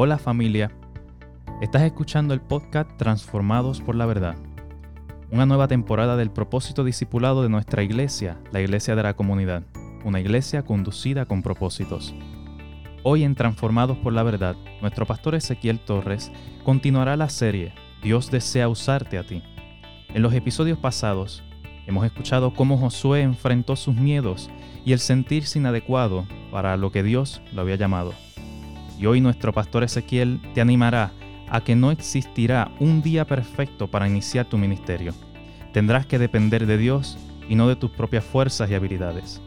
Hola 0.00 0.16
familia, 0.16 0.70
estás 1.60 1.82
escuchando 1.82 2.32
el 2.32 2.40
podcast 2.40 2.88
Transformados 2.98 3.80
por 3.80 3.96
la 3.96 4.06
Verdad, 4.06 4.36
una 5.32 5.44
nueva 5.44 5.66
temporada 5.66 6.16
del 6.16 6.30
propósito 6.30 6.84
discipulado 6.84 7.42
de 7.42 7.48
nuestra 7.48 7.82
iglesia, 7.82 8.38
la 8.52 8.60
iglesia 8.60 8.94
de 8.94 9.02
la 9.02 9.16
comunidad, 9.16 9.64
una 10.04 10.20
iglesia 10.20 10.64
conducida 10.64 11.26
con 11.26 11.42
propósitos. 11.42 12.14
Hoy 13.02 13.24
en 13.24 13.34
Transformados 13.34 13.98
por 13.98 14.12
la 14.12 14.22
Verdad, 14.22 14.54
nuestro 14.80 15.04
pastor 15.04 15.34
Ezequiel 15.34 15.80
Torres 15.80 16.30
continuará 16.62 17.16
la 17.16 17.28
serie 17.28 17.72
Dios 18.00 18.30
desea 18.30 18.68
usarte 18.68 19.18
a 19.18 19.24
ti. 19.24 19.42
En 20.14 20.22
los 20.22 20.32
episodios 20.32 20.78
pasados, 20.78 21.42
hemos 21.88 22.06
escuchado 22.06 22.54
cómo 22.54 22.78
Josué 22.78 23.22
enfrentó 23.22 23.74
sus 23.74 23.96
miedos 23.96 24.48
y 24.84 24.92
el 24.92 25.00
sentirse 25.00 25.58
inadecuado 25.58 26.24
para 26.52 26.76
lo 26.76 26.92
que 26.92 27.02
Dios 27.02 27.42
lo 27.52 27.62
había 27.62 27.74
llamado. 27.74 28.12
Y 28.98 29.06
hoy 29.06 29.20
nuestro 29.20 29.52
pastor 29.52 29.84
Ezequiel 29.84 30.40
te 30.54 30.60
animará 30.60 31.12
a 31.48 31.62
que 31.62 31.76
no 31.76 31.90
existirá 31.90 32.72
un 32.80 33.00
día 33.00 33.26
perfecto 33.26 33.88
para 33.90 34.08
iniciar 34.08 34.46
tu 34.46 34.58
ministerio. 34.58 35.14
Tendrás 35.72 36.04
que 36.06 36.18
depender 36.18 36.66
de 36.66 36.76
Dios 36.76 37.16
y 37.48 37.54
no 37.54 37.68
de 37.68 37.76
tus 37.76 37.90
propias 37.92 38.24
fuerzas 38.24 38.70
y 38.70 38.74
habilidades. 38.74 39.40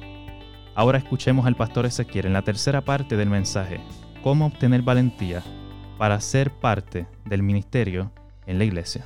Ahora 0.74 0.98
escuchemos 0.98 1.46
al 1.46 1.56
pastor 1.56 1.86
Ezequiel 1.86 2.28
en 2.28 2.34
la 2.34 2.44
tercera 2.44 2.82
parte 2.82 3.18
del 3.18 3.30
mensaje, 3.30 3.82
cómo 4.24 4.46
obtener 4.46 4.82
valentía 4.82 5.44
para 5.98 6.20
ser 6.22 6.52
parte 6.52 7.08
del 7.26 7.44
ministerio 7.44 8.12
en 8.46 8.58
la 8.58 8.64
iglesia. 8.64 9.06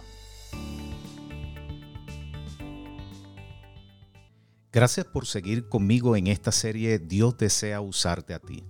Gracias 4.72 5.06
por 5.06 5.26
seguir 5.26 5.70
conmigo 5.70 6.16
en 6.16 6.28
esta 6.28 6.52
serie 6.52 7.00
Dios 7.00 7.38
desea 7.38 7.82
usarte 7.82 8.34
a 8.34 8.40
ti. 8.40 8.64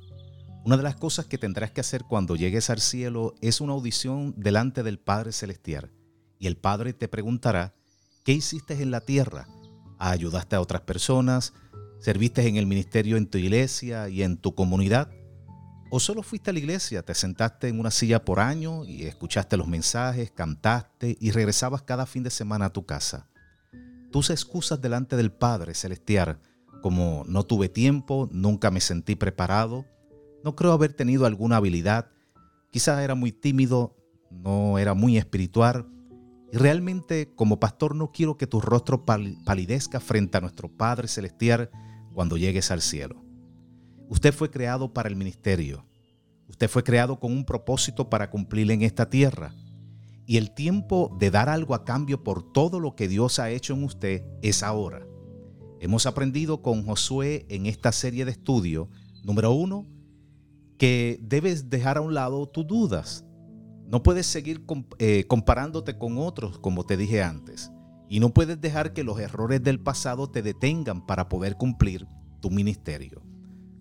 Una 0.66 0.78
de 0.78 0.84
las 0.84 0.96
cosas 0.96 1.28
que 1.28 1.38
tendrás 1.38 1.70
que 1.70 1.82
hacer 1.82 2.06
cuando 2.06 2.36
llegues 2.36 2.72
al 2.72 2.82
cielo 2.82 3.36
es 3.40 3.62
una 3.62 3.74
audición 3.74 4.34
delante 4.36 4.82
del 4.82 4.98
Padre 4.98 5.32
Celestial. 5.32 5.92
Y 6.40 6.48
el 6.48 6.58
Padre 6.58 6.94
te 6.94 7.08
preguntará, 7.08 7.76
¿qué 8.24 8.32
hiciste 8.32 8.82
en 8.82 8.90
la 8.90 9.02
tierra? 9.02 9.48
¿Ayudaste 10.00 10.56
a 10.56 10.62
otras 10.62 10.82
personas? 10.82 11.54
¿Serviste 12.00 12.48
en 12.48 12.56
el 12.56 12.66
ministerio 12.66 13.16
en 13.16 13.28
tu 13.28 13.38
iglesia 13.38 14.10
y 14.10 14.24
en 14.24 14.38
tu 14.38 14.56
comunidad? 14.56 15.12
¿O 15.92 16.00
solo 16.00 16.24
fuiste 16.24 16.50
a 16.50 16.54
la 16.54 16.60
iglesia, 16.60 17.04
te 17.04 17.14
sentaste 17.14 17.68
en 17.68 17.80
una 17.80 17.92
silla 17.92 18.26
por 18.26 18.40
año 18.40 18.86
y 18.86 19.04
escuchaste 19.04 19.58
los 19.58 19.68
mensajes, 19.68 20.32
cantaste 20.32 21.16
y 21.20 21.30
regresabas 21.30 21.84
cada 21.84 22.08
fin 22.08 22.24
de 22.24 22.32
semana 22.32 22.66
a 22.66 22.74
tu 22.74 22.88
casa? 22.88 23.30
Tus 24.12 24.32
excusas 24.32 24.82
delante 24.82 25.16
del 25.16 25.32
Padre 25.32 25.76
Celestial, 25.76 26.40
como 26.82 27.24
no 27.28 27.44
tuve 27.44 27.70
tiempo, 27.70 28.28
nunca 28.32 28.72
me 28.72 28.82
sentí 28.82 29.16
preparado, 29.16 29.86
no 30.46 30.56
creo 30.56 30.74
haber 30.74 30.94
tenido 30.94 31.26
alguna 31.26 31.58
habilidad. 31.58 32.12
Quizás 32.70 33.02
era 33.02 33.16
muy 33.16 33.32
tímido, 33.32 33.98
no 34.30 34.78
era 34.78 34.94
muy 34.94 35.18
espiritual. 35.18 35.88
Y 36.54 36.58
realmente 36.58 37.34
como 37.34 37.60
pastor 37.60 37.96
no 37.96 38.12
quiero 38.12 38.38
que 38.38 38.46
tu 38.46 38.62
rostro 38.62 39.06
palidezca 39.06 40.00
frente 40.00 40.38
a 40.38 40.42
nuestro 40.42 40.70
Padre 40.70 41.08
Celestial 41.08 41.72
cuando 42.14 42.38
llegues 42.38 42.70
al 42.70 42.84
cielo. 42.84 43.26
Usted 44.08 44.36
fue 44.36 44.52
creado 44.52 44.94
para 44.94 45.10
el 45.10 45.16
ministerio. 45.16 45.84
Usted 46.48 46.70
fue 46.70 46.84
creado 46.84 47.20
con 47.20 47.32
un 47.32 47.44
propósito 47.44 48.12
para 48.12 48.30
cumplir 48.30 48.70
en 48.70 48.84
esta 48.84 49.10
tierra. 49.10 49.56
Y 50.28 50.38
el 50.38 50.54
tiempo 50.54 51.18
de 51.20 51.32
dar 51.32 51.50
algo 51.50 51.74
a 51.74 51.86
cambio 51.86 52.24
por 52.24 52.54
todo 52.54 52.80
lo 52.80 52.96
que 52.96 53.08
Dios 53.08 53.40
ha 53.40 53.50
hecho 53.50 53.74
en 53.74 53.84
usted 53.84 54.24
es 54.44 54.62
ahora. 54.62 55.08
Hemos 55.80 56.06
aprendido 56.06 56.62
con 56.62 56.86
Josué 56.86 57.48
en 57.50 57.66
esta 57.66 57.92
serie 57.92 58.26
de 58.26 58.32
estudio, 58.32 58.90
número 59.24 59.52
uno, 59.52 59.88
que 60.78 61.20
debes 61.22 61.70
dejar 61.70 61.98
a 61.98 62.02
un 62.02 62.14
lado 62.14 62.48
tus 62.48 62.68
dudas. 62.68 63.26
No 63.88 64.04
puedes 64.04 64.26
seguir 64.26 64.66
eh, 65.00 65.26
comparándote 65.28 65.98
con 65.98 66.18
otros, 66.18 66.60
como 66.60 66.86
te 66.86 66.98
dije 66.98 67.22
antes. 67.22 67.72
Y 68.10 68.20
no 68.20 68.34
puedes 68.34 68.60
dejar 68.60 68.94
que 68.94 69.04
los 69.04 69.20
errores 69.20 69.64
del 69.64 69.80
pasado 69.80 70.30
te 70.30 70.42
detengan 70.42 71.06
para 71.06 71.30
poder 71.30 71.56
cumplir 71.56 72.08
tu 72.42 72.50
ministerio. 72.50 73.24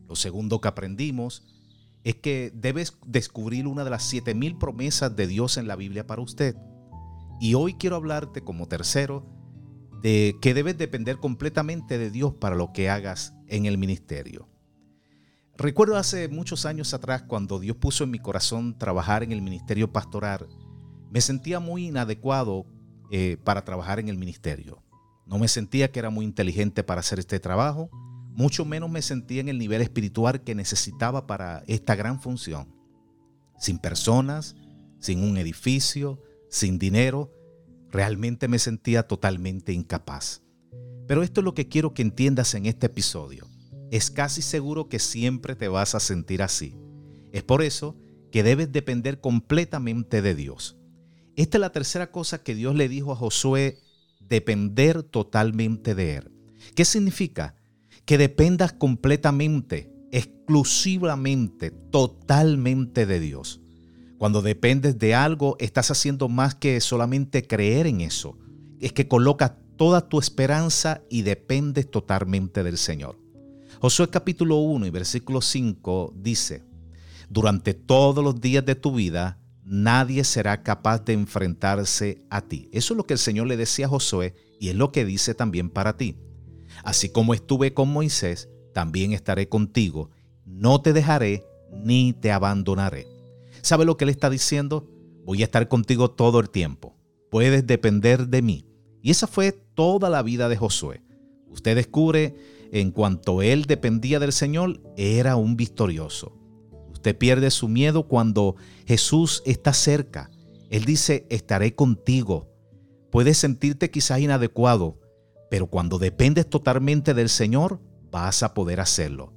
Lo 0.08 0.16
segundo 0.16 0.60
que 0.60 0.68
aprendimos 0.68 1.44
es 2.04 2.16
que 2.16 2.52
debes 2.54 2.96
descubrir 3.06 3.66
una 3.66 3.84
de 3.84 3.90
las 3.90 4.02
siete 4.04 4.34
mil 4.34 4.56
promesas 4.56 5.16
de 5.16 5.26
Dios 5.26 5.56
en 5.56 5.66
la 5.66 5.76
Biblia 5.76 6.06
para 6.06 6.22
usted. 6.22 6.56
Y 7.40 7.54
hoy 7.54 7.74
quiero 7.74 7.96
hablarte 7.96 8.42
como 8.42 8.68
tercero 8.68 9.26
de 10.02 10.36
que 10.40 10.52
debes 10.52 10.76
depender 10.76 11.16
completamente 11.16 11.96
de 11.96 12.10
Dios 12.10 12.34
para 12.34 12.56
lo 12.56 12.72
que 12.72 12.90
hagas 12.90 13.34
en 13.48 13.64
el 13.64 13.78
ministerio. 13.78 14.48
Recuerdo 15.56 15.96
hace 15.96 16.28
muchos 16.28 16.66
años 16.66 16.94
atrás 16.94 17.22
cuando 17.22 17.60
Dios 17.60 17.76
puso 17.76 18.02
en 18.02 18.10
mi 18.10 18.18
corazón 18.18 18.76
trabajar 18.76 19.22
en 19.22 19.30
el 19.30 19.40
ministerio 19.40 19.92
pastoral, 19.92 20.48
me 21.12 21.20
sentía 21.20 21.60
muy 21.60 21.86
inadecuado 21.86 22.66
eh, 23.12 23.36
para 23.44 23.64
trabajar 23.64 24.00
en 24.00 24.08
el 24.08 24.18
ministerio. 24.18 24.82
No 25.26 25.38
me 25.38 25.46
sentía 25.46 25.92
que 25.92 26.00
era 26.00 26.10
muy 26.10 26.24
inteligente 26.24 26.82
para 26.82 27.00
hacer 27.00 27.20
este 27.20 27.38
trabajo, 27.38 27.88
mucho 28.32 28.64
menos 28.64 28.90
me 28.90 29.00
sentía 29.00 29.40
en 29.40 29.48
el 29.48 29.58
nivel 29.58 29.80
espiritual 29.80 30.42
que 30.42 30.56
necesitaba 30.56 31.28
para 31.28 31.62
esta 31.68 31.94
gran 31.94 32.20
función. 32.20 32.74
Sin 33.56 33.78
personas, 33.78 34.56
sin 34.98 35.22
un 35.22 35.36
edificio, 35.36 36.20
sin 36.50 36.80
dinero, 36.80 37.30
realmente 37.92 38.48
me 38.48 38.58
sentía 38.58 39.06
totalmente 39.06 39.72
incapaz. 39.72 40.42
Pero 41.06 41.22
esto 41.22 41.42
es 41.42 41.44
lo 41.44 41.54
que 41.54 41.68
quiero 41.68 41.94
que 41.94 42.02
entiendas 42.02 42.54
en 42.54 42.66
este 42.66 42.86
episodio 42.86 43.53
es 43.90 44.10
casi 44.10 44.42
seguro 44.42 44.88
que 44.88 44.98
siempre 44.98 45.54
te 45.54 45.68
vas 45.68 45.94
a 45.94 46.00
sentir 46.00 46.42
así. 46.42 46.76
Es 47.32 47.42
por 47.42 47.62
eso 47.62 47.96
que 48.30 48.42
debes 48.42 48.72
depender 48.72 49.20
completamente 49.20 50.22
de 50.22 50.34
Dios. 50.34 50.76
Esta 51.36 51.58
es 51.58 51.60
la 51.60 51.72
tercera 51.72 52.10
cosa 52.10 52.42
que 52.42 52.54
Dios 52.54 52.74
le 52.74 52.88
dijo 52.88 53.12
a 53.12 53.16
Josué, 53.16 53.78
depender 54.20 55.02
totalmente 55.02 55.94
de 55.94 56.16
Él. 56.16 56.32
¿Qué 56.74 56.84
significa? 56.84 57.56
Que 58.04 58.18
dependas 58.18 58.72
completamente, 58.72 59.92
exclusivamente, 60.12 61.70
totalmente 61.70 63.06
de 63.06 63.20
Dios. 63.20 63.60
Cuando 64.18 64.42
dependes 64.42 64.98
de 64.98 65.14
algo, 65.14 65.56
estás 65.58 65.90
haciendo 65.90 66.28
más 66.28 66.54
que 66.54 66.80
solamente 66.80 67.46
creer 67.46 67.86
en 67.86 68.00
eso. 68.00 68.38
Es 68.80 68.92
que 68.92 69.08
colocas 69.08 69.52
toda 69.76 70.08
tu 70.08 70.18
esperanza 70.18 71.02
y 71.10 71.22
dependes 71.22 71.90
totalmente 71.90 72.62
del 72.62 72.78
Señor. 72.78 73.23
Josué 73.84 74.08
capítulo 74.08 74.56
1 74.56 74.86
y 74.86 74.90
versículo 74.90 75.42
5 75.42 76.14
dice, 76.16 76.62
durante 77.28 77.74
todos 77.74 78.24
los 78.24 78.40
días 78.40 78.64
de 78.64 78.76
tu 78.76 78.94
vida, 78.94 79.38
nadie 79.62 80.24
será 80.24 80.62
capaz 80.62 81.04
de 81.04 81.12
enfrentarse 81.12 82.24
a 82.30 82.40
ti. 82.40 82.70
Eso 82.72 82.94
es 82.94 82.96
lo 82.96 83.04
que 83.04 83.12
el 83.12 83.18
Señor 83.18 83.46
le 83.46 83.58
decía 83.58 83.84
a 83.84 83.90
Josué 83.90 84.32
y 84.58 84.70
es 84.70 84.74
lo 84.74 84.90
que 84.90 85.04
dice 85.04 85.34
también 85.34 85.68
para 85.68 85.98
ti. 85.98 86.16
Así 86.82 87.10
como 87.10 87.34
estuve 87.34 87.74
con 87.74 87.90
Moisés, 87.90 88.48
también 88.72 89.12
estaré 89.12 89.50
contigo. 89.50 90.08
No 90.46 90.80
te 90.80 90.94
dejaré 90.94 91.44
ni 91.70 92.14
te 92.14 92.32
abandonaré. 92.32 93.06
¿Sabe 93.60 93.84
lo 93.84 93.98
que 93.98 94.04
él 94.04 94.10
está 94.10 94.30
diciendo? 94.30 94.88
Voy 95.26 95.42
a 95.42 95.44
estar 95.44 95.68
contigo 95.68 96.10
todo 96.10 96.40
el 96.40 96.48
tiempo. 96.48 96.96
Puedes 97.30 97.66
depender 97.66 98.28
de 98.28 98.40
mí. 98.40 98.64
Y 99.02 99.10
esa 99.10 99.26
fue 99.26 99.52
toda 99.52 100.08
la 100.08 100.22
vida 100.22 100.48
de 100.48 100.56
Josué. 100.56 101.02
Usted 101.50 101.76
descubre 101.76 102.34
en 102.74 102.90
cuanto 102.90 103.40
él 103.40 103.66
dependía 103.66 104.18
del 104.18 104.32
Señor, 104.32 104.82
era 104.96 105.36
un 105.36 105.56
victorioso. 105.56 106.36
Usted 106.90 107.16
pierde 107.16 107.52
su 107.52 107.68
miedo 107.68 108.08
cuando 108.08 108.56
Jesús 108.84 109.44
está 109.46 109.72
cerca. 109.72 110.28
Él 110.70 110.84
dice, 110.84 111.24
estaré 111.30 111.76
contigo. 111.76 112.50
Puedes 113.12 113.38
sentirte 113.38 113.92
quizás 113.92 114.18
inadecuado, 114.18 114.98
pero 115.52 115.68
cuando 115.68 116.00
dependes 116.00 116.50
totalmente 116.50 117.14
del 117.14 117.28
Señor, 117.28 117.80
vas 118.10 118.42
a 118.42 118.54
poder 118.54 118.80
hacerlo. 118.80 119.32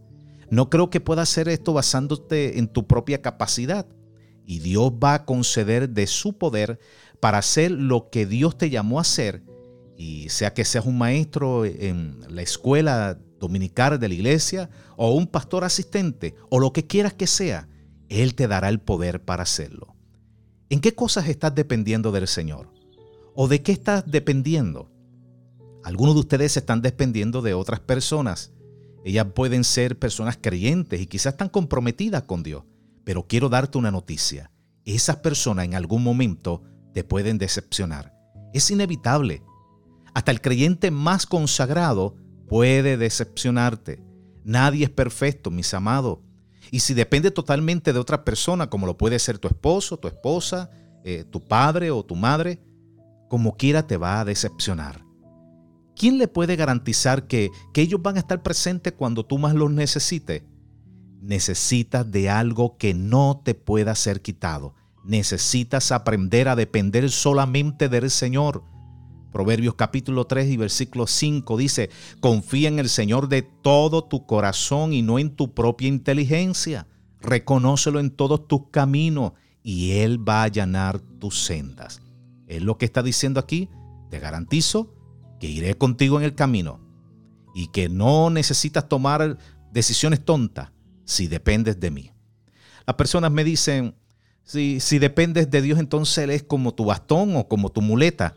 No 0.50 0.72
creo 0.72 0.90
que 0.90 1.00
puedas 1.00 1.30
hacer 1.30 1.48
esto 1.48 1.74
basándote 1.74 2.58
en 2.58 2.68
tu 2.68 2.88
propia 2.88 3.22
capacidad. 3.22 3.86
Y 4.48 4.60
Dios 4.60 4.94
va 4.94 5.14
a 5.14 5.26
conceder 5.26 5.90
de 5.90 6.08
su 6.08 6.40
poder 6.40 6.80
para 7.20 7.38
hacer 7.38 7.70
lo 7.70 8.10
que 8.10 8.26
Dios 8.26 8.58
te 8.58 8.72
llamó 8.72 8.98
a 8.98 9.02
hacer. 9.02 9.44
Y 9.96 10.30
sea 10.30 10.56
que 10.56 10.66
seas 10.66 10.88
un 10.88 10.98
maestro 10.98 11.66
en 11.66 12.22
la 12.30 12.42
escuela 12.42 13.20
dominical 13.40 14.00
de 14.00 14.08
la 14.08 14.14
iglesia 14.14 14.70
o 14.96 15.12
un 15.12 15.28
pastor 15.28 15.64
asistente 15.64 16.36
o 16.50 16.60
lo 16.60 16.74
que 16.74 16.88
quieras 16.88 17.14
que 17.14 17.28
sea, 17.28 17.68
Él 18.10 18.36
te 18.36 18.48
dará 18.48 18.70
el 18.70 18.80
poder 18.80 19.24
para 19.24 19.44
hacerlo. 19.44 19.96
¿En 20.70 20.82
qué 20.82 20.94
cosas 20.94 21.30
estás 21.30 21.56
dependiendo 21.56 22.12
del 22.12 22.28
Señor? 22.28 22.70
¿O 23.36 23.48
de 23.48 23.62
qué 23.62 23.72
estás 23.72 24.04
dependiendo? 24.06 24.92
Algunos 25.84 26.16
de 26.16 26.20
ustedes 26.20 26.58
están 26.58 26.82
dependiendo 26.82 27.42
de 27.42 27.54
otras 27.54 27.80
personas. 27.80 28.52
Ellas 29.06 29.28
pueden 29.34 29.64
ser 29.64 29.98
personas 29.98 30.38
creyentes 30.42 31.00
y 31.00 31.08
quizás 31.08 31.34
están 31.34 31.48
comprometidas 31.48 32.24
con 32.24 32.44
Dios. 32.44 32.64
Pero 33.06 33.26
quiero 33.28 33.48
darte 33.48 33.78
una 33.78 33.92
noticia. 33.92 34.52
Esas 34.84 35.18
personas 35.18 35.64
en 35.64 35.76
algún 35.76 36.04
momento 36.04 36.64
te 36.94 37.06
pueden 37.06 37.38
decepcionar. 37.38 38.14
Es 38.54 38.70
inevitable. 38.72 39.44
Hasta 40.14 40.32
el 40.32 40.42
creyente 40.42 40.92
más 40.92 41.26
consagrado 41.26 42.16
puede 42.48 42.98
decepcionarte. 42.98 44.02
Nadie 44.44 44.86
es 44.86 44.90
perfecto, 44.90 45.52
mis 45.52 45.74
amados. 45.74 46.20
Y 46.72 46.80
si 46.80 46.94
depende 46.94 47.32
totalmente 47.32 47.94
de 47.94 48.00
otra 48.00 48.24
persona, 48.24 48.70
como 48.70 48.86
lo 48.86 48.98
puede 48.98 49.20
ser 49.20 49.38
tu 49.40 49.48
esposo, 49.48 49.98
tu 49.98 50.08
esposa, 50.08 50.70
eh, 51.04 51.24
tu 51.30 51.42
padre 51.42 51.92
o 51.92 52.04
tu 52.04 52.16
madre, 52.16 52.60
como 53.30 53.56
quiera 53.56 53.88
te 53.88 53.98
va 53.98 54.20
a 54.20 54.26
decepcionar. 54.26 55.06
¿Quién 55.96 56.18
le 56.18 56.28
puede 56.28 56.56
garantizar 56.56 57.28
que, 57.28 57.50
que 57.74 57.82
ellos 57.82 58.02
van 58.02 58.18
a 58.18 58.20
estar 58.20 58.44
presentes 58.44 58.94
cuando 58.94 59.26
tú 59.26 59.38
más 59.38 59.56
los 59.56 59.72
necesites? 59.72 60.44
Necesitas 61.22 62.10
de 62.10 62.30
algo 62.30 62.78
que 62.78 62.94
no 62.94 63.42
te 63.44 63.56
pueda 63.56 63.96
ser 63.96 64.22
quitado. 64.22 64.76
Necesitas 65.04 65.92
aprender 65.92 66.50
a 66.50 66.56
depender 66.56 67.10
solamente 67.10 67.90
del 67.90 68.12
Señor. 68.12 68.64
Proverbios 69.32 69.76
capítulo 69.76 70.26
3 70.26 70.50
y 70.50 70.58
versículo 70.58 71.06
5 71.06 71.58
dice, 71.58 71.90
confía 72.20 72.70
en 72.70 72.80
el 72.80 72.90
Señor 72.90 73.28
de 73.28 73.42
todo 73.42 74.04
tu 74.04 74.26
corazón 74.26 74.94
y 74.94 75.02
no 75.02 75.20
en 75.20 75.36
tu 75.36 75.54
propia 75.54 75.88
inteligencia. 75.88 76.88
Reconócelo 77.20 78.00
en 78.00 78.12
todos 78.12 78.48
tus 78.48 78.70
caminos 78.72 79.34
y 79.64 79.92
Él 80.00 80.28
va 80.28 80.42
a 80.42 80.44
allanar 80.44 81.00
tus 81.00 81.44
sendas. 81.44 82.02
Es 82.48 82.62
lo 82.62 82.78
que 82.78 82.86
está 82.86 83.04
diciendo 83.04 83.40
aquí. 83.40 83.70
Te 84.10 84.20
garantizo 84.20 84.94
que 85.40 85.48
iré 85.48 85.76
contigo 85.76 86.18
en 86.18 86.24
el 86.24 86.36
camino 86.36 86.80
y 87.54 87.68
que 87.68 87.90
no 87.90 88.30
necesitas 88.30 88.88
tomar 88.88 89.38
decisiones 89.72 90.24
tontas 90.24 90.72
si 91.04 91.28
dependes 91.28 91.80
de 91.80 91.92
mí. 91.92 92.12
Las 92.86 92.96
personas 92.96 93.32
me 93.32 93.44
dicen, 93.44 93.96
si, 94.44 94.80
si 94.80 95.00
dependes 95.00 95.52
de 95.52 95.62
Dios, 95.62 95.80
entonces 95.80 96.18
Él 96.20 96.30
es 96.30 96.44
como 96.44 96.74
tu 96.74 96.86
bastón 96.86 97.36
o 97.36 97.48
como 97.48 97.70
tu 97.70 97.82
muleta. 97.82 98.36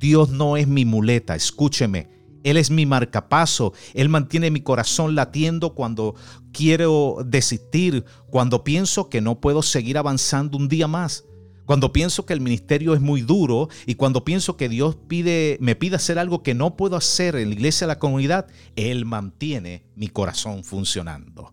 Dios 0.00 0.30
no 0.30 0.56
es 0.56 0.66
mi 0.66 0.86
muleta, 0.86 1.36
escúcheme. 1.36 2.08
Él 2.42 2.56
es 2.56 2.70
mi 2.70 2.86
marcapaso. 2.86 3.74
Él 3.92 4.08
mantiene 4.08 4.50
mi 4.50 4.62
corazón 4.62 5.14
latiendo 5.14 5.74
cuando 5.74 6.14
quiero 6.52 7.18
desistir, 7.26 8.06
cuando 8.30 8.64
pienso 8.64 9.10
que 9.10 9.20
no 9.20 9.40
puedo 9.40 9.60
seguir 9.60 9.98
avanzando 9.98 10.56
un 10.56 10.68
día 10.68 10.88
más. 10.88 11.24
Cuando 11.66 11.92
pienso 11.92 12.24
que 12.24 12.32
el 12.32 12.40
ministerio 12.40 12.94
es 12.94 13.00
muy 13.02 13.20
duro 13.20 13.68
y 13.84 13.94
cuando 13.94 14.24
pienso 14.24 14.56
que 14.56 14.70
Dios 14.70 14.96
pide, 15.06 15.58
me 15.60 15.76
pide 15.76 15.96
hacer 15.96 16.18
algo 16.18 16.42
que 16.42 16.54
no 16.54 16.76
puedo 16.76 16.96
hacer 16.96 17.36
en 17.36 17.50
la 17.50 17.54
iglesia, 17.54 17.86
de 17.86 17.92
la 17.92 17.98
comunidad, 17.98 18.46
Él 18.76 19.04
mantiene 19.04 19.84
mi 19.94 20.08
corazón 20.08 20.64
funcionando. 20.64 21.52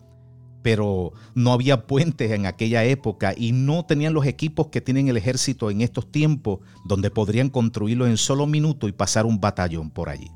pero 0.62 1.12
no 1.34 1.52
había 1.52 1.86
puentes 1.86 2.30
en 2.32 2.46
aquella 2.46 2.84
época 2.84 3.34
y 3.36 3.52
no 3.52 3.84
tenían 3.84 4.14
los 4.14 4.26
equipos 4.26 4.68
que 4.68 4.80
tienen 4.80 5.08
el 5.08 5.16
ejército 5.16 5.70
en 5.70 5.80
estos 5.80 6.10
tiempos, 6.10 6.60
donde 6.84 7.10
podrían 7.10 7.48
construirlo 7.48 8.06
en 8.06 8.16
solo 8.16 8.46
minuto 8.46 8.88
y 8.88 8.92
pasar 8.92 9.26
un 9.26 9.40
batallón 9.40 9.90
por 9.90 10.08
allí. 10.08 10.30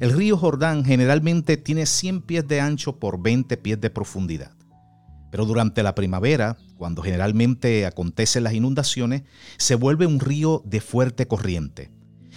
El 0.00 0.12
río 0.12 0.36
Jordán 0.36 0.84
generalmente 0.84 1.56
tiene 1.56 1.86
100 1.86 2.22
pies 2.22 2.48
de 2.48 2.60
ancho 2.60 2.98
por 2.98 3.22
20 3.22 3.56
pies 3.56 3.80
de 3.80 3.90
profundidad. 3.90 4.52
Pero 5.30 5.44
durante 5.44 5.82
la 5.82 5.94
primavera, 5.94 6.56
cuando 6.76 7.02
generalmente 7.02 7.86
acontecen 7.86 8.44
las 8.44 8.54
inundaciones, 8.54 9.22
se 9.58 9.74
vuelve 9.74 10.06
un 10.06 10.20
río 10.20 10.62
de 10.64 10.80
fuerte 10.80 11.26
corriente. 11.26 11.90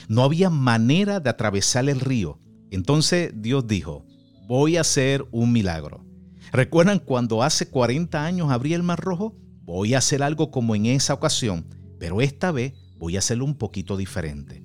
No 0.08 0.24
había 0.24 0.50
manera 0.50 1.20
de 1.20 1.30
atravesar 1.30 1.88
el 1.90 2.00
río. 2.00 2.40
Entonces 2.72 3.32
Dios 3.36 3.68
dijo, 3.68 4.06
voy 4.48 4.78
a 4.78 4.82
hacer 4.82 5.26
un 5.32 5.52
milagro. 5.52 6.09
¿Recuerdan 6.52 7.00
cuando 7.00 7.44
hace 7.44 7.70
40 7.70 8.26
años 8.26 8.52
abrí 8.52 8.74
el 8.74 8.84
Mar 8.84 9.00
Rojo? 9.00 9.36
Voy 9.64 9.94
a 9.94 10.00
hacer 10.00 10.24
algo 10.24 10.50
como 10.50 10.76
en 10.76 10.88
esa 10.88 11.14
ocasión, 11.14 11.68
pero 12.00 12.22
esta 12.22 12.52
vez 12.52 12.74
voy 12.98 13.16
a 13.16 13.20
hacerlo 13.20 13.46
un 13.46 13.56
poquito 13.56 13.98
diferente. 13.98 14.64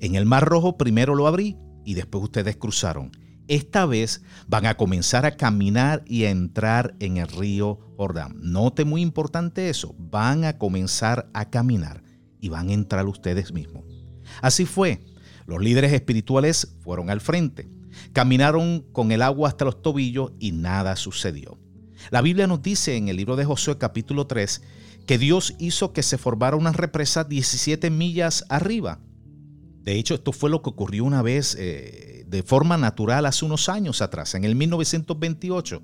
En 0.00 0.14
el 0.14 0.24
Mar 0.24 0.46
Rojo 0.46 0.78
primero 0.78 1.14
lo 1.14 1.26
abrí 1.26 1.58
y 1.84 1.94
después 1.94 2.24
ustedes 2.24 2.56
cruzaron. 2.56 3.10
Esta 3.46 3.86
vez 3.86 4.22
van 4.46 4.66
a 4.66 4.76
comenzar 4.76 5.26
a 5.26 5.36
caminar 5.36 6.02
y 6.06 6.24
a 6.24 6.30
entrar 6.30 6.94
en 6.98 7.16
el 7.16 7.28
río 7.28 7.78
Jordán. 7.96 8.36
Note 8.40 8.84
muy 8.84 9.00
importante 9.00 9.70
eso, 9.70 9.94
van 9.98 10.44
a 10.44 10.58
comenzar 10.58 11.30
a 11.34 11.50
caminar 11.50 12.02
y 12.40 12.48
van 12.48 12.68
a 12.68 12.74
entrar 12.74 13.06
ustedes 13.06 13.52
mismos. 13.52 13.84
Así 14.42 14.66
fue. 14.66 15.00
Los 15.46 15.62
líderes 15.62 15.92
espirituales 15.92 16.76
fueron 16.80 17.08
al 17.08 17.22
frente. 17.22 17.68
Caminaron 18.12 18.84
con 18.92 19.12
el 19.12 19.22
agua 19.22 19.48
hasta 19.48 19.64
los 19.64 19.82
tobillos 19.82 20.32
y 20.38 20.52
nada 20.52 20.96
sucedió. 20.96 21.58
La 22.10 22.22
Biblia 22.22 22.46
nos 22.46 22.62
dice 22.62 22.96
en 22.96 23.08
el 23.08 23.16
libro 23.16 23.36
de 23.36 23.44
Josué 23.44 23.78
capítulo 23.78 24.26
3 24.26 24.62
que 25.06 25.18
Dios 25.18 25.54
hizo 25.58 25.92
que 25.92 26.02
se 26.02 26.18
formara 26.18 26.56
una 26.56 26.72
represa 26.72 27.24
17 27.24 27.90
millas 27.90 28.44
arriba. 28.48 29.00
De 29.82 29.94
hecho, 29.94 30.14
esto 30.14 30.32
fue 30.32 30.50
lo 30.50 30.60
que 30.62 30.70
ocurrió 30.70 31.04
una 31.04 31.22
vez 31.22 31.56
eh, 31.58 32.24
de 32.28 32.42
forma 32.42 32.76
natural 32.76 33.24
hace 33.24 33.44
unos 33.44 33.70
años 33.70 34.02
atrás, 34.02 34.34
en 34.34 34.44
el 34.44 34.54
1928, 34.54 35.82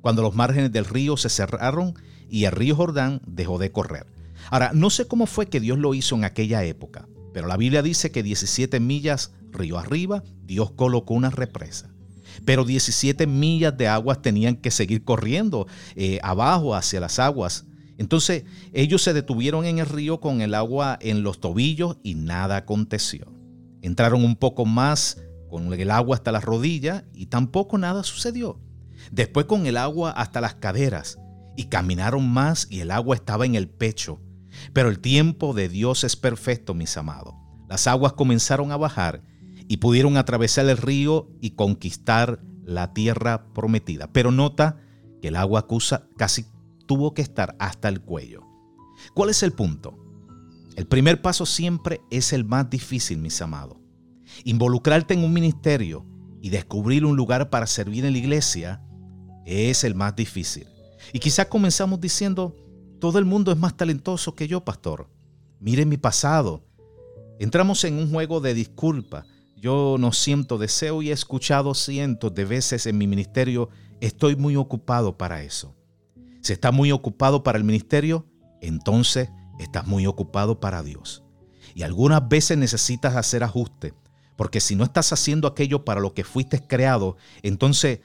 cuando 0.00 0.22
los 0.22 0.34
márgenes 0.34 0.72
del 0.72 0.84
río 0.84 1.16
se 1.16 1.28
cerraron 1.28 1.94
y 2.28 2.44
el 2.44 2.52
río 2.52 2.74
Jordán 2.74 3.22
dejó 3.26 3.58
de 3.58 3.70
correr. 3.70 4.06
Ahora, 4.50 4.72
no 4.74 4.90
sé 4.90 5.06
cómo 5.06 5.26
fue 5.26 5.46
que 5.46 5.60
Dios 5.60 5.78
lo 5.78 5.94
hizo 5.94 6.16
en 6.16 6.24
aquella 6.24 6.64
época, 6.64 7.08
pero 7.32 7.46
la 7.46 7.56
Biblia 7.56 7.82
dice 7.82 8.10
que 8.10 8.24
17 8.24 8.80
millas 8.80 9.32
río 9.54 9.78
arriba, 9.78 10.22
Dios 10.44 10.72
colocó 10.72 11.14
una 11.14 11.30
represa. 11.30 11.94
Pero 12.44 12.64
17 12.64 13.26
millas 13.26 13.76
de 13.76 13.88
aguas 13.88 14.20
tenían 14.20 14.56
que 14.56 14.70
seguir 14.70 15.04
corriendo 15.04 15.66
eh, 15.94 16.18
abajo 16.22 16.74
hacia 16.74 17.00
las 17.00 17.18
aguas. 17.18 17.66
Entonces 17.96 18.44
ellos 18.72 19.02
se 19.02 19.12
detuvieron 19.12 19.64
en 19.64 19.78
el 19.78 19.86
río 19.86 20.20
con 20.20 20.40
el 20.40 20.54
agua 20.54 20.98
en 21.00 21.22
los 21.22 21.40
tobillos 21.40 21.98
y 22.02 22.14
nada 22.16 22.56
aconteció. 22.56 23.32
Entraron 23.82 24.24
un 24.24 24.36
poco 24.36 24.66
más 24.66 25.20
con 25.48 25.72
el 25.72 25.90
agua 25.90 26.16
hasta 26.16 26.32
las 26.32 26.44
rodillas 26.44 27.04
y 27.14 27.26
tampoco 27.26 27.78
nada 27.78 28.02
sucedió. 28.02 28.60
Después 29.12 29.46
con 29.46 29.66
el 29.66 29.76
agua 29.76 30.10
hasta 30.10 30.40
las 30.40 30.54
caderas 30.54 31.18
y 31.56 31.64
caminaron 31.64 32.28
más 32.28 32.66
y 32.70 32.80
el 32.80 32.90
agua 32.90 33.14
estaba 33.14 33.46
en 33.46 33.54
el 33.54 33.68
pecho. 33.68 34.20
Pero 34.72 34.88
el 34.88 35.00
tiempo 35.00 35.54
de 35.54 35.68
Dios 35.68 36.04
es 36.04 36.16
perfecto, 36.16 36.74
mis 36.74 36.96
amados. 36.96 37.34
Las 37.68 37.86
aguas 37.86 38.12
comenzaron 38.12 38.72
a 38.72 38.76
bajar 38.76 39.22
y 39.68 39.78
pudieron 39.78 40.16
atravesar 40.16 40.66
el 40.68 40.76
río 40.76 41.28
y 41.40 41.50
conquistar 41.50 42.40
la 42.64 42.92
tierra 42.92 43.52
prometida. 43.52 44.12
Pero 44.12 44.30
nota 44.30 44.80
que 45.20 45.28
el 45.28 45.36
agua 45.36 45.60
acusa 45.60 46.08
casi 46.16 46.46
tuvo 46.86 47.14
que 47.14 47.22
estar 47.22 47.56
hasta 47.58 47.88
el 47.88 48.00
cuello. 48.00 48.42
¿Cuál 49.14 49.30
es 49.30 49.42
el 49.42 49.52
punto? 49.52 49.98
El 50.76 50.86
primer 50.86 51.22
paso 51.22 51.46
siempre 51.46 52.00
es 52.10 52.32
el 52.32 52.44
más 52.44 52.68
difícil, 52.68 53.18
mis 53.18 53.40
amados. 53.40 53.78
Involucrarte 54.44 55.14
en 55.14 55.24
un 55.24 55.32
ministerio 55.32 56.04
y 56.42 56.50
descubrir 56.50 57.04
un 57.04 57.16
lugar 57.16 57.48
para 57.48 57.66
servir 57.66 58.04
en 58.04 58.12
la 58.12 58.18
iglesia 58.18 58.82
es 59.46 59.84
el 59.84 59.94
más 59.94 60.16
difícil. 60.16 60.66
Y 61.12 61.18
quizás 61.20 61.46
comenzamos 61.46 62.00
diciendo, 62.00 62.56
todo 63.00 63.18
el 63.18 63.24
mundo 63.24 63.52
es 63.52 63.58
más 63.58 63.76
talentoso 63.76 64.34
que 64.34 64.48
yo, 64.48 64.64
pastor. 64.64 65.08
Mire 65.60 65.86
mi 65.86 65.96
pasado. 65.96 66.64
Entramos 67.38 67.84
en 67.84 67.98
un 67.98 68.10
juego 68.10 68.40
de 68.40 68.54
disculpa. 68.54 69.26
Yo 69.64 69.96
no 69.98 70.12
siento 70.12 70.58
deseo 70.58 71.00
y 71.00 71.08
he 71.08 71.14
escuchado 71.14 71.72
cientos 71.72 72.34
de 72.34 72.44
veces 72.44 72.84
en 72.84 72.98
mi 72.98 73.06
ministerio, 73.06 73.70
estoy 74.02 74.36
muy 74.36 74.56
ocupado 74.56 75.16
para 75.16 75.42
eso. 75.42 75.74
Si 76.42 76.52
estás 76.52 76.74
muy 76.74 76.92
ocupado 76.92 77.42
para 77.42 77.56
el 77.56 77.64
ministerio, 77.64 78.26
entonces 78.60 79.30
estás 79.58 79.86
muy 79.86 80.04
ocupado 80.04 80.60
para 80.60 80.82
Dios. 80.82 81.24
Y 81.74 81.82
algunas 81.82 82.28
veces 82.28 82.58
necesitas 82.58 83.16
hacer 83.16 83.42
ajuste, 83.42 83.94
porque 84.36 84.60
si 84.60 84.76
no 84.76 84.84
estás 84.84 85.14
haciendo 85.14 85.48
aquello 85.48 85.82
para 85.82 86.02
lo 86.02 86.12
que 86.12 86.24
fuiste 86.24 86.60
creado, 86.60 87.16
entonces, 87.42 88.00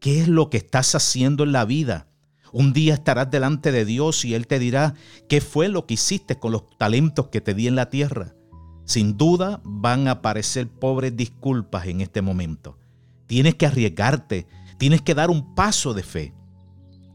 ¿qué 0.00 0.20
es 0.20 0.28
lo 0.28 0.50
que 0.50 0.58
estás 0.58 0.94
haciendo 0.94 1.44
en 1.44 1.52
la 1.52 1.64
vida? 1.64 2.08
Un 2.52 2.74
día 2.74 2.92
estarás 2.92 3.30
delante 3.30 3.72
de 3.72 3.86
Dios 3.86 4.26
y 4.26 4.34
Él 4.34 4.46
te 4.46 4.58
dirá, 4.58 4.92
¿qué 5.30 5.40
fue 5.40 5.68
lo 5.68 5.86
que 5.86 5.94
hiciste 5.94 6.38
con 6.38 6.52
los 6.52 6.68
talentos 6.76 7.28
que 7.28 7.40
te 7.40 7.54
di 7.54 7.68
en 7.68 7.76
la 7.76 7.88
tierra? 7.88 8.34
Sin 8.90 9.16
duda 9.16 9.60
van 9.62 10.08
a 10.08 10.18
aparecer 10.18 10.66
pobres 10.66 11.16
disculpas 11.16 11.86
en 11.86 12.00
este 12.00 12.22
momento. 12.22 12.76
Tienes 13.28 13.54
que 13.54 13.66
arriesgarte, 13.66 14.48
tienes 14.78 15.00
que 15.00 15.14
dar 15.14 15.30
un 15.30 15.54
paso 15.54 15.94
de 15.94 16.02
fe. 16.02 16.34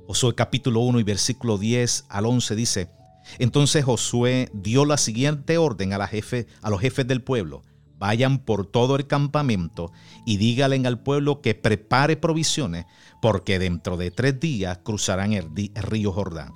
Josué 0.08 0.34
capítulo 0.36 0.80
1 0.80 1.02
y 1.02 1.04
versículo 1.04 1.58
10 1.58 2.06
al 2.08 2.28
11 2.28 2.56
dice, 2.56 2.90
entonces 3.40 3.84
Josué 3.84 4.50
dio 4.54 4.86
la 4.86 4.96
siguiente 4.96 5.58
orden 5.58 5.92
a, 5.92 5.98
la 5.98 6.08
jefe, 6.08 6.48
a 6.62 6.70
los 6.70 6.80
jefes 6.80 7.08
del 7.08 7.22
pueblo. 7.22 7.62
Vayan 8.00 8.40
por 8.40 8.66
todo 8.66 8.96
el 8.96 9.06
campamento 9.06 9.92
y 10.26 10.38
díganle 10.38 10.88
al 10.88 11.04
pueblo 11.04 11.42
que 11.42 11.56
prepare 11.56 12.16
provisiones, 12.16 12.86
porque 13.22 13.60
dentro 13.60 13.98
de 13.98 14.12
tres 14.12 14.40
días 14.40 14.80
cruzarán 14.82 15.34
el, 15.34 15.50
el 15.58 15.84
río 15.84 16.14
Jordán. 16.14 16.54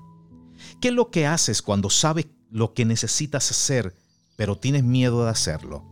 ¿Qué 0.80 0.88
es 0.88 0.94
lo 0.94 1.12
que 1.12 1.28
haces 1.28 1.62
cuando 1.62 1.90
sabes 1.90 2.28
lo 2.52 2.74
que 2.74 2.86
necesitas 2.86 3.52
hacer, 3.52 3.94
pero 4.40 4.58
tienes 4.58 4.86
miedo 4.86 5.26
de 5.26 5.32
hacerlo? 5.32 5.84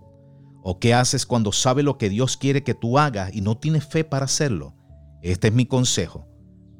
¿O 0.63 0.79
qué 0.79 0.93
haces 0.93 1.25
cuando 1.25 1.51
sabes 1.51 1.83
lo 1.83 1.97
que 1.97 2.07
Dios 2.07 2.37
quiere 2.37 2.63
que 2.63 2.73
tú 2.73 2.97
hagas 2.97 3.35
y 3.35 3.41
no 3.41 3.57
tienes 3.57 3.85
fe 3.85 4.05
para 4.05 4.23
hacerlo? 4.23 4.73
Este 5.21 5.49
es 5.49 5.53
mi 5.53 5.65
consejo. 5.65 6.29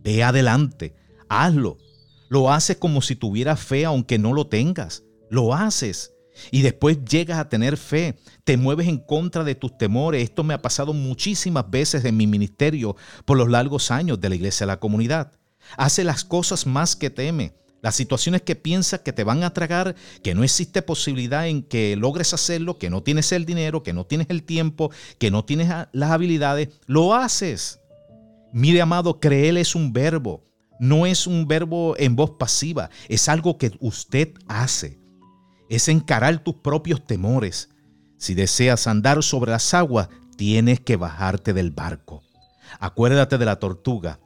Ve 0.02 0.24
adelante, 0.24 0.96
hazlo. 1.28 1.78
Lo 2.30 2.54
haces 2.54 2.78
como 2.78 3.02
si 3.02 3.18
tuvieras 3.18 3.60
fe 3.60 3.84
aunque 3.84 4.18
no 4.18 4.32
lo 4.32 4.48
tengas. 4.48 5.04
Lo 5.30 5.54
haces 5.54 6.14
y 6.52 6.62
después 6.62 7.04
llegas 7.04 7.38
a 7.38 7.50
tener 7.50 7.76
fe, 7.76 8.16
te 8.46 8.56
mueves 8.56 8.88
en 8.88 9.00
contra 9.00 9.44
de 9.44 9.56
tus 9.56 9.78
temores. 9.78 10.24
Esto 10.24 10.46
me 10.46 10.54
ha 10.54 10.62
pasado 10.62 10.94
muchísimas 10.94 11.70
veces 11.70 12.06
en 12.06 12.16
mi 12.16 12.28
ministerio 12.28 12.96
por 13.26 13.38
los 13.38 13.50
largos 13.50 13.92
años 13.92 14.22
de 14.22 14.30
la 14.30 14.36
iglesia 14.36 14.66
de 14.66 14.72
la 14.72 14.80
comunidad. 14.80 15.34
Hace 15.76 16.06
las 16.06 16.24
cosas 16.24 16.66
más 16.66 16.96
que 16.96 17.10
teme. 17.10 17.58
Las 17.82 17.96
situaciones 17.96 18.42
que 18.42 18.56
piensas 18.56 19.02
que 19.02 19.14
te 19.14 19.24
van 19.24 19.44
a 19.44 19.54
tragar, 19.54 19.96
que 20.24 20.34
no 20.34 20.44
existe 20.44 20.82
posibilidad 20.82 21.48
en 21.48 21.64
que 21.64 21.96
logres 21.96 22.34
hacerlo, 22.34 22.78
que 22.78 22.90
no 22.90 23.04
tienes 23.04 23.32
el 23.32 23.46
dinero, 23.46 23.84
que 23.84 23.94
no 23.94 24.06
tienes 24.06 24.28
el 24.30 24.44
tiempo, 24.44 24.92
que 25.20 25.32
no 25.32 25.46
tienes 25.46 25.70
las 25.92 26.12
habilidades, 26.12 26.70
lo 26.88 27.14
haces. 27.14 27.80
Mire, 28.52 28.82
amado, 28.82 29.20
creer 29.20 29.58
es 29.58 29.76
un 29.76 29.94
verbo, 29.94 30.44
no 30.80 31.06
es 31.06 31.28
un 31.28 31.48
verbo 31.48 31.96
en 31.98 32.16
voz 32.16 32.32
pasiva, 32.32 32.90
es 33.08 33.30
algo 33.30 33.58
que 33.58 33.72
usted 33.80 34.34
hace 34.48 35.00
es 35.70 35.88
encarar 35.88 36.40
tus 36.40 36.56
propios 36.56 37.06
temores. 37.06 37.70
Si 38.18 38.34
deseas 38.34 38.88
andar 38.88 39.22
sobre 39.24 39.52
las 39.52 39.74
aguas, 39.74 40.10
tienes 40.38 40.80
que 40.80 40.96
bajarte 40.96 41.54
del 41.54 41.72
barco. 41.72 42.24
Acuérdate 42.80 43.38
de 43.38 43.46
la 43.46 43.60
tortuga. 43.60 44.20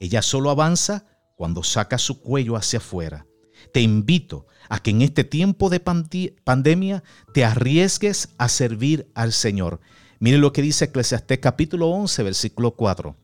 Ella 0.00 0.22
solo 0.22 0.50
avanza 0.50 1.04
cuando 1.38 1.62
saca 1.62 1.98
su 1.98 2.20
cuello 2.20 2.56
hacia 2.56 2.80
afuera. 2.80 3.24
Te 3.72 3.80
invito 3.80 4.48
a 4.68 4.80
que 4.80 4.90
en 4.90 5.02
este 5.02 5.22
tiempo 5.22 5.70
de 5.70 5.78
pandemia 5.78 7.04
te 7.32 7.44
arriesgues 7.44 8.30
a 8.38 8.48
servir 8.48 9.08
al 9.14 9.32
Señor. 9.32 9.80
Mire 10.18 10.38
lo 10.38 10.52
que 10.52 10.62
dice 10.62 10.86
Eclesiastés 10.86 11.38
capítulo 11.38 11.90
11, 11.90 12.24
versículo 12.24 12.72
4. 12.72 13.16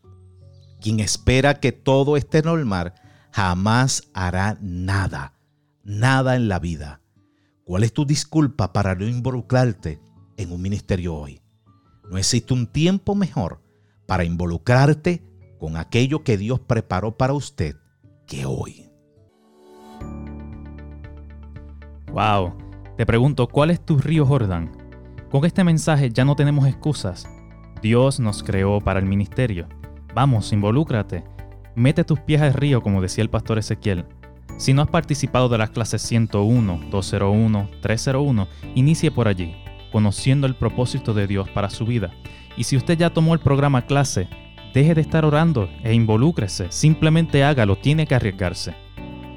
Quien 0.81 1.01
espera 1.01 1.59
que 1.59 1.73
todo 1.73 2.17
esté 2.17 2.43
normal, 2.43 2.95
jamás 3.33 4.05
hará 4.15 4.59
nada, 4.61 5.35
nada 5.83 6.37
en 6.37 6.49
la 6.49 6.61
vida. 6.61 7.01
¿Cuál 7.65 7.83
es 7.83 7.93
tu 7.93 8.07
disculpa 8.07 8.73
para 8.73 8.95
no 8.95 9.09
involucrarte 9.09 9.99
en 10.37 10.53
un 10.53 10.63
ministerio 10.63 11.17
hoy? 11.17 11.43
No 12.09 12.17
existe 12.17 12.55
un 12.55 12.69
tiempo 12.69 13.17
mejor 13.17 13.61
para 14.07 14.23
involucrarte 14.23 15.25
con 15.59 15.77
aquello 15.77 16.23
que 16.23 16.39
Dios 16.39 16.61
preparó 16.61 17.17
para 17.17 17.33
usted 17.33 17.75
que 18.27 18.47
hoy. 18.47 18.91
Wow, 22.13 22.55
te 22.97 23.07
pregunto, 23.07 23.49
¿cuál 23.49 23.71
es 23.71 23.85
tu 23.85 23.99
río 23.99 24.25
Jordán? 24.25 24.71
Con 25.31 25.45
este 25.45 25.65
mensaje 25.65 26.11
ya 26.11 26.25
no 26.25 26.37
tenemos 26.37 26.67
excusas. 26.67 27.29
Dios 27.83 28.21
nos 28.21 28.43
creó 28.43 28.81
para 28.81 29.01
el 29.01 29.07
ministerio. 29.07 29.69
Vamos, 30.15 30.53
involúcrate. 30.53 31.25
Mete 31.75 32.05
tus 32.05 32.21
pies 32.21 32.41
al 32.41 32.55
río, 32.55 32.83
como 32.83 33.03
decía 33.03 33.23
el 33.23 33.31
pastor 33.31 33.59
Ezequiel. 33.59 34.07
Si 34.57 34.73
no 34.73 34.83
has 34.83 34.89
participado 34.89 35.49
de 35.49 35.59
las 35.59 35.71
clases 35.71 36.03
101, 36.03 36.83
201, 36.91 37.69
301, 37.83 38.49
inicie 38.77 39.11
por 39.11 39.27
allí, 39.27 39.57
conociendo 39.91 40.47
el 40.47 40.55
propósito 40.55 41.13
de 41.13 41.27
Dios 41.27 41.49
para 41.51 41.69
su 41.69 41.85
vida. 41.85 42.13
Y 42.57 42.65
si 42.65 42.77
usted 42.77 42.97
ya 42.97 43.11
tomó 43.11 43.35
el 43.35 43.41
programa 43.41 43.83
clase, 43.87 44.29
deje 44.75 44.95
de 44.95 45.01
estar 45.01 45.25
orando 45.25 45.71
e 45.85 45.95
involúcrese, 45.95 46.67
simplemente 46.71 47.45
hágalo, 47.45 47.77
tiene 47.77 48.07
que 48.07 48.17
arriesgarse. 48.17 48.75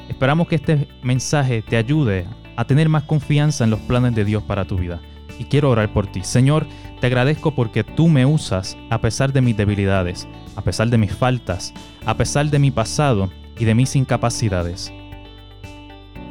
Esperamos 0.09 0.47
que 0.47 0.55
este 0.55 0.87
mensaje 1.03 1.61
te 1.61 1.77
ayude 1.77 2.25
a 2.55 2.65
tener 2.65 2.89
más 2.89 3.03
confianza 3.03 3.63
en 3.63 3.69
los 3.69 3.79
planes 3.81 4.15
de 4.15 4.25
Dios 4.25 4.41
para 4.41 4.65
tu 4.65 4.77
vida. 4.77 4.99
Y 5.37 5.43
quiero 5.43 5.69
orar 5.69 5.93
por 5.93 6.07
ti. 6.07 6.23
Señor, 6.23 6.65
te 6.99 7.05
agradezco 7.05 7.53
porque 7.53 7.83
tú 7.83 8.07
me 8.07 8.25
usas 8.25 8.75
a 8.89 8.99
pesar 8.99 9.31
de 9.31 9.41
mis 9.41 9.55
debilidades, 9.55 10.27
a 10.55 10.63
pesar 10.63 10.89
de 10.89 10.97
mis 10.97 11.13
faltas, 11.13 11.71
a 12.03 12.17
pesar 12.17 12.49
de 12.49 12.57
mi 12.57 12.71
pasado 12.71 13.29
y 13.59 13.65
de 13.65 13.75
mis 13.75 13.95
incapacidades. 13.95 14.91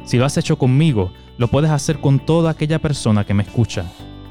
Si 0.03 0.17
lo 0.17 0.25
has 0.25 0.37
hecho 0.37 0.57
conmigo, 0.57 1.13
lo 1.37 1.47
puedes 1.47 1.71
hacer 1.71 1.99
con 2.01 2.19
toda 2.19 2.51
aquella 2.51 2.79
persona 2.79 3.23
que 3.23 3.33
me 3.33 3.43
escucha, 3.43 3.85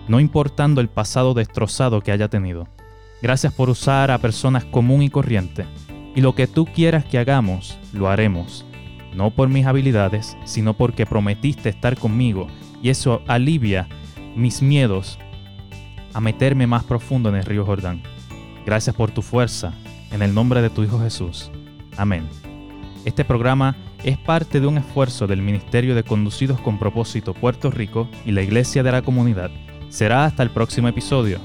no 0.07 0.21
importando 0.21 0.83
el 0.83 0.89
pasado 0.89 1.33
destrozado 1.33 2.03
que 2.03 2.13
haya 2.13 2.29
tenido. 2.29 2.69
Gracias 3.23 3.53
por 3.53 3.71
usar 3.71 4.11
a 4.11 4.19
personas 4.19 4.65
común 4.65 5.03
y 5.03 5.11
corriente. 5.11 5.65
Y 6.15 6.21
lo 6.21 6.35
que 6.35 6.47
tú 6.47 6.65
quieras 6.67 7.05
que 7.05 7.19
hagamos, 7.19 7.79
lo 7.93 8.09
haremos. 8.09 8.65
No 9.15 9.31
por 9.31 9.49
mis 9.49 9.67
habilidades, 9.67 10.37
sino 10.45 10.75
porque 10.75 11.07
prometiste 11.07 11.69
estar 11.69 11.97
conmigo 11.99 12.47
y 12.83 12.91
eso 12.91 13.23
alivia 13.27 13.89
mis 14.35 14.63
miedos 14.63 15.19
a 16.13 16.21
meterme 16.21 16.67
más 16.67 16.85
profundo 16.85 17.29
en 17.29 17.37
el 17.37 17.45
río 17.45 17.65
Jordán. 17.65 18.03
Gracias 18.65 18.95
por 18.95 19.11
tu 19.11 19.23
fuerza, 19.23 19.73
en 20.11 20.23
el 20.23 20.35
nombre 20.35 20.63
de 20.63 20.71
tu 20.71 20.83
Hijo 20.83 21.01
Jesús. 21.01 21.51
Amén. 21.97 22.29
Este 23.05 23.25
programa 23.25 23.77
es 24.03 24.19
parte 24.19 24.61
de 24.61 24.67
un 24.67 24.79
esfuerzo 24.79 25.27
del 25.27 25.43
Ministerio 25.43 25.95
de 25.95 26.05
Conducidos 26.05 26.61
con 26.61 26.79
Propósito 26.79 27.35
Puerto 27.35 27.71
Rico 27.71 28.09
y 28.25 28.33
la 28.33 28.43
Iglesia 28.43 28.83
de 28.83 28.93
la 28.93 29.03
Comunidad. 29.03 29.51
Será 29.89 30.25
hasta 30.25 30.43
el 30.43 30.51
próximo 30.51 30.89
episodio. 30.89 31.39